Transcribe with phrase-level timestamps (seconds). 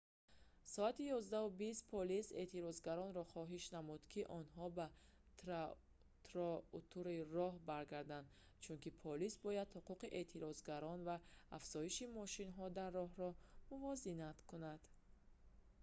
[0.73, 4.85] соати 11:20 полис эътирозгаронро хоҳиш намуд ки онҳо ба
[6.29, 8.27] тротуари роҳ баргарданд
[8.63, 11.15] чунки полис бояд ҳуқуқи эътирозгарон ва
[11.57, 13.29] афзоиши мошинҳо дар роҳро
[13.71, 14.81] мувозинат кунад